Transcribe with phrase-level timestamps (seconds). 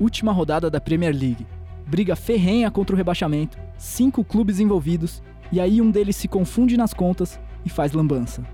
[0.00, 1.44] Última rodada da Premier League.
[1.84, 5.20] Briga ferrenha contra o rebaixamento, cinco clubes envolvidos,
[5.50, 8.44] e aí um deles se confunde nas contas e faz lambança.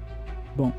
[0.57, 0.73] Bom,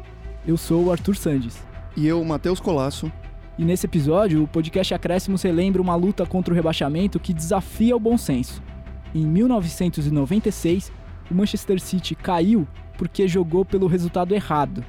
[0.48, 1.64] eu sou o Arthur Sandes.
[1.96, 3.12] E eu, Matheus Colasso.
[3.60, 8.00] E nesse episódio, o podcast Acréscimos relembra uma luta contra o rebaixamento que desafia o
[8.00, 8.62] bom senso.
[9.14, 10.92] Em 1996,
[11.30, 14.84] o Manchester City caiu porque jogou pelo resultado errado.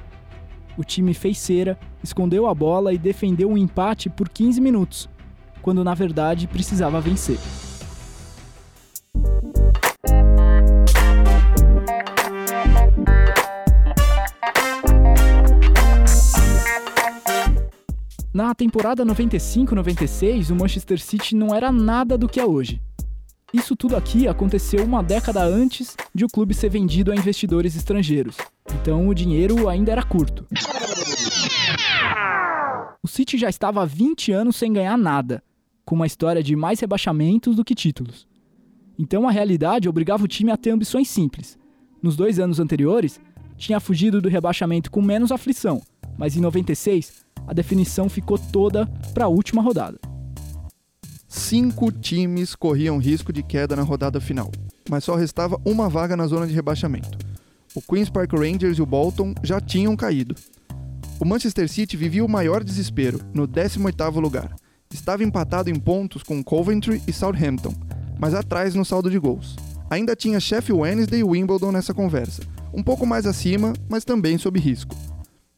[0.75, 5.09] O time fez cera, escondeu a bola e defendeu um empate por 15 minutos,
[5.67, 7.37] quando na verdade precisava vencer.
[18.33, 22.81] Na temporada 95-96, o Manchester City não era nada do que é hoje.
[23.53, 28.37] Isso tudo aqui aconteceu uma década antes de o clube ser vendido a investidores estrangeiros.
[28.73, 30.47] Então o dinheiro ainda era curto.
[33.03, 35.43] O City já estava há 20 anos sem ganhar nada,
[35.87, 38.27] com uma história de mais rebaixamentos do que títulos.
[38.99, 41.57] Então a realidade obrigava o time a ter ambições simples.
[42.03, 43.19] Nos dois anos anteriores,
[43.57, 45.81] tinha fugido do rebaixamento com menos aflição,
[46.15, 48.85] mas em 96 a definição ficou toda
[49.15, 49.97] para a última rodada
[51.37, 54.51] cinco times corriam risco de queda na rodada final,
[54.89, 57.17] mas só restava uma vaga na zona de rebaixamento.
[57.75, 60.35] O Queen's Park Rangers e o Bolton já tinham caído.
[61.19, 64.55] O Manchester City vivia o maior desespero, no 18º lugar.
[64.93, 67.73] Estava empatado em pontos com Coventry e Southampton,
[68.19, 69.55] mas atrás no saldo de gols.
[69.89, 72.41] Ainda tinha Sheffield Wednesday e Wimbledon nessa conversa,
[72.73, 74.95] um pouco mais acima, mas também sob risco.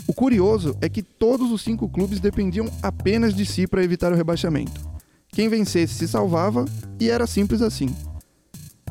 [0.07, 4.15] O curioso é que todos os cinco clubes dependiam apenas de si para evitar o
[4.15, 4.89] rebaixamento.
[5.31, 6.65] Quem vencesse se salvava
[6.99, 7.95] e era simples assim.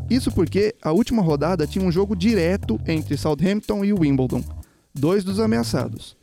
[0.09, 4.43] Isso porque a última rodada tinha um jogo direto entre Southampton e Wimbledon,
[4.95, 6.17] dois dos ameaçados.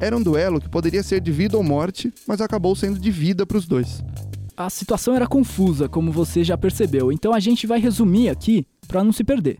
[0.00, 3.44] Era um duelo que poderia ser de vida ou morte, mas acabou sendo de vida
[3.44, 4.02] para os dois.
[4.56, 9.02] A situação era confusa, como você já percebeu, então a gente vai resumir aqui para
[9.02, 9.58] não se perder.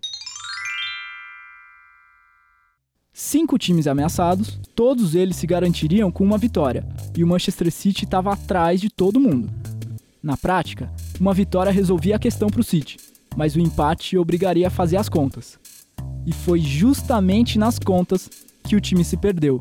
[3.12, 6.86] Cinco times ameaçados, todos eles se garantiriam com uma vitória,
[7.16, 9.50] e o Manchester City estava atrás de todo mundo.
[10.22, 12.96] Na prática, uma vitória resolvia a questão para o City,
[13.36, 15.58] mas o empate obrigaria a fazer as contas.
[16.24, 18.30] E foi justamente nas contas
[18.64, 19.60] que o time se perdeu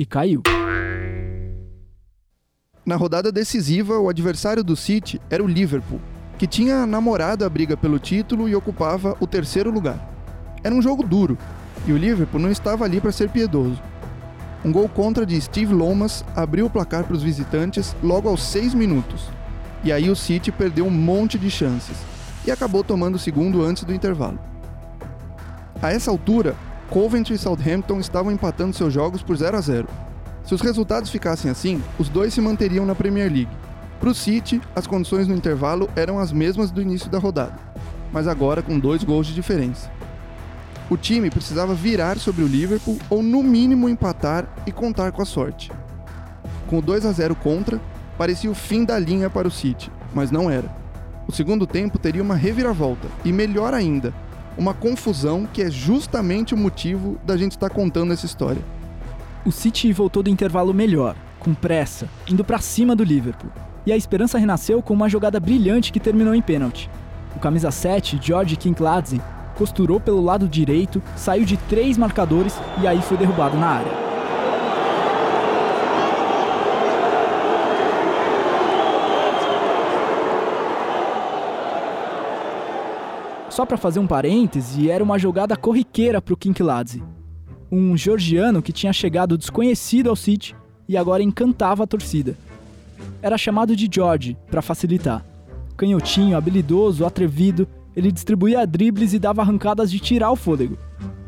[0.00, 0.42] e caiu.
[2.86, 6.00] Na rodada decisiva, o adversário do City era o Liverpool,
[6.38, 10.10] que tinha namorado a briga pelo título e ocupava o terceiro lugar.
[10.64, 11.36] Era um jogo duro,
[11.86, 13.78] e o Liverpool não estava ali para ser piedoso.
[14.64, 18.72] Um gol contra de Steve Lomas abriu o placar para os visitantes logo aos seis
[18.72, 19.28] minutos,
[19.84, 21.96] e aí o City perdeu um monte de chances
[22.46, 24.38] e acabou tomando o segundo antes do intervalo.
[25.82, 26.56] A essa altura,
[26.90, 29.88] Coventry e Southampton estavam empatando seus jogos por 0 a 0.
[30.44, 33.56] Se os resultados ficassem assim, os dois se manteriam na Premier League.
[34.00, 37.54] Para o City, as condições no intervalo eram as mesmas do início da rodada,
[38.12, 39.88] mas agora com dois gols de diferença.
[40.90, 45.26] O time precisava virar sobre o Liverpool ou no mínimo empatar e contar com a
[45.26, 45.70] sorte.
[46.66, 47.80] Com o 2 a 0 contra,
[48.18, 50.68] parecia o fim da linha para o City, mas não era.
[51.28, 54.12] O segundo tempo teria uma reviravolta, e melhor ainda,
[54.56, 58.62] uma confusão que é justamente o motivo da gente estar contando essa história.
[59.44, 63.50] O City voltou do intervalo melhor, com pressa, indo para cima do Liverpool.
[63.86, 66.90] E a esperança renasceu com uma jogada brilhante que terminou em pênalti.
[67.34, 69.20] O camisa 7, George Kinkladze,
[69.56, 74.09] costurou pelo lado direito, saiu de três marcadores e aí foi derrubado na área.
[83.50, 87.02] Só para fazer um parêntese, era uma jogada corriqueira para o Kinkladze,
[87.70, 90.54] um georgiano que tinha chegado desconhecido ao City
[90.88, 92.36] e agora encantava a torcida.
[93.20, 95.24] Era chamado de George, para facilitar.
[95.76, 97.66] Canhotinho, habilidoso, atrevido,
[97.96, 100.78] ele distribuía dribles e dava arrancadas de tirar o fôlego.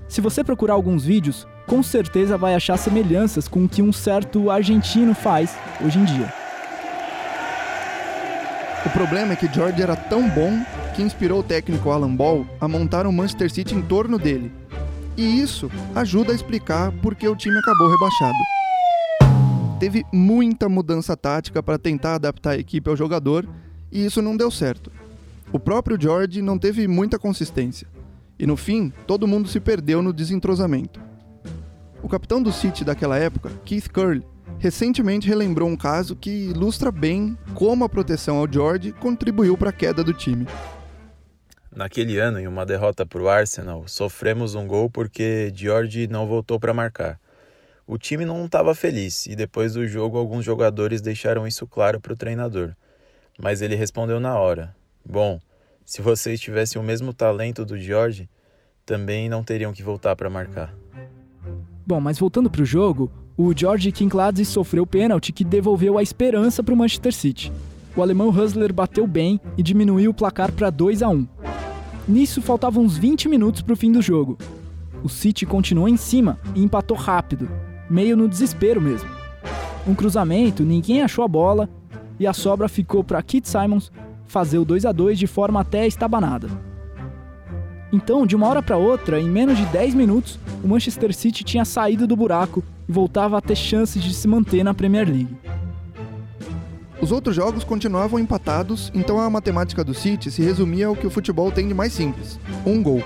[0.08, 4.48] Se você procurar alguns vídeos, com certeza vai achar semelhanças com o que um certo
[4.48, 6.41] argentino faz hoje em dia.
[8.84, 10.60] O problema é que George era tão bom
[10.94, 14.52] que inspirou o técnico Alan Ball a montar um Manchester City em torno dele.
[15.16, 18.38] E isso ajuda a explicar por que o time acabou rebaixado.
[19.78, 23.48] Teve muita mudança tática para tentar adaptar a equipe ao jogador
[23.90, 24.90] e isso não deu certo.
[25.52, 27.86] O próprio George não teve muita consistência.
[28.36, 31.00] E no fim, todo mundo se perdeu no desentrosamento.
[32.02, 34.24] O capitão do City daquela época, Keith Curley,
[34.62, 39.72] recentemente relembrou um caso que ilustra bem como a proteção ao George contribuiu para a
[39.72, 40.46] queda do time.
[41.74, 46.60] Naquele ano, em uma derrota para o Arsenal, sofremos um gol porque George não voltou
[46.60, 47.18] para marcar.
[47.84, 52.12] O time não estava feliz e depois do jogo alguns jogadores deixaram isso claro para
[52.12, 52.72] o treinador.
[53.40, 55.40] mas ele respondeu na hora: Bom,
[55.84, 58.30] se vocês tivessem o mesmo talento do George,
[58.86, 60.72] também não teriam que voltar para marcar.
[61.84, 63.10] Bom, mas voltando para o jogo,
[63.44, 67.52] o George Kinkladze sofreu pênalti que devolveu a esperança para o Manchester City.
[67.96, 71.26] O alemão Husler bateu bem e diminuiu o placar para 2 a 1.
[72.06, 74.38] Nisso faltavam uns 20 minutos para o fim do jogo.
[75.02, 77.48] O City continuou em cima e empatou rápido,
[77.90, 79.10] meio no desespero mesmo.
[79.88, 81.68] Um cruzamento, ninguém achou a bola
[82.20, 83.90] e a sobra ficou para Kit Simons
[84.24, 86.48] fazer o 2 a 2 de forma até estabanada.
[87.92, 91.64] Então, de uma hora para outra, em menos de 10 minutos, o Manchester City tinha
[91.64, 92.62] saído do buraco
[92.92, 95.36] voltava a ter chances de se manter na Premier League.
[97.00, 101.10] Os outros jogos continuavam empatados, então a matemática do City se resumia ao que o
[101.10, 103.02] futebol tem de mais simples: um gol.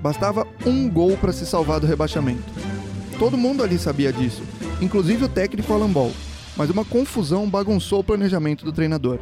[0.00, 2.44] Bastava um gol para se salvar do rebaixamento.
[3.18, 4.44] Todo mundo ali sabia disso,
[4.80, 6.12] inclusive o técnico Alan Ball,
[6.56, 9.18] mas uma confusão bagunçou o planejamento do treinador.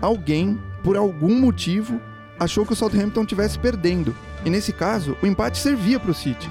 [0.00, 2.00] Alguém, por algum motivo,
[2.40, 6.48] achou que o Southampton estivesse perdendo, e nesse caso, o empate servia para o City.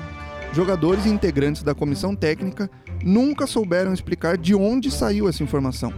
[0.53, 2.69] Jogadores e integrantes da comissão técnica
[3.03, 5.93] nunca souberam explicar de onde saiu essa informação,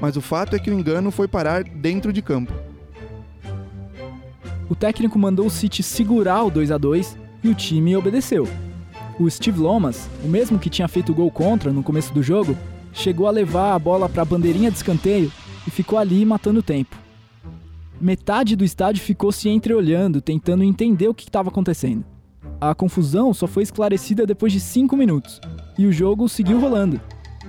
[0.00, 2.52] mas o fato é que o engano foi parar dentro de campo.
[4.68, 8.48] O técnico mandou o City segurar o 2 a 2 e o time obedeceu.
[9.18, 12.56] O Steve Lomas, o mesmo que tinha feito o gol contra no começo do jogo,
[12.92, 15.30] chegou a levar a bola para a bandeirinha de escanteio
[15.66, 16.96] e ficou ali matando tempo.
[18.00, 22.04] Metade do estádio ficou se entreolhando, tentando entender o que estava acontecendo.
[22.60, 25.40] A confusão só foi esclarecida depois de 5 minutos,
[25.78, 27.00] e o jogo seguiu rolando.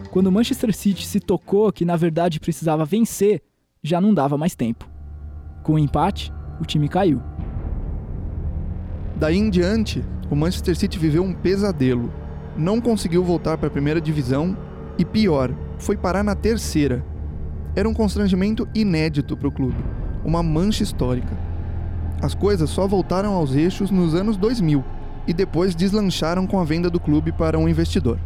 [0.09, 3.41] Quando o Manchester City se tocou que na verdade precisava vencer,
[3.83, 4.89] já não dava mais tempo.
[5.63, 6.31] Com o empate,
[6.61, 7.21] o time caiu.
[9.17, 12.13] Daí em diante, o Manchester City viveu um pesadelo.
[12.57, 14.57] Não conseguiu voltar para a primeira divisão
[14.97, 17.05] e, pior, foi parar na terceira.
[17.75, 19.77] Era um constrangimento inédito para o clube
[20.23, 21.37] uma mancha histórica.
[22.21, 24.83] As coisas só voltaram aos eixos nos anos 2000
[25.27, 28.19] e depois deslancharam com a venda do clube para um investidor.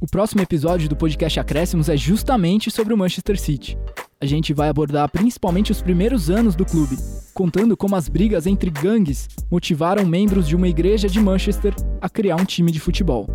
[0.00, 3.78] O próximo episódio do podcast Acréscimos é justamente sobre o Manchester City.
[4.20, 6.96] A gente vai abordar principalmente os primeiros anos do clube,
[7.34, 12.36] contando como as brigas entre gangues motivaram membros de uma igreja de Manchester a criar
[12.36, 13.26] um time de futebol.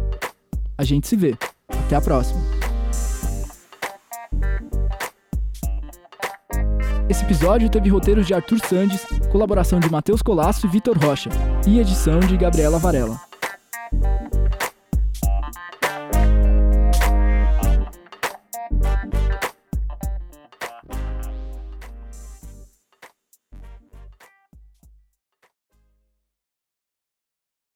[0.78, 1.36] A gente se vê.
[1.68, 2.40] Até a próxima.
[7.10, 11.30] Esse episódio teve roteiros de Arthur Sandes, colaboração de Matheus Colasso e Vitor Rocha,
[11.66, 13.18] e edição de Gabriela Varela.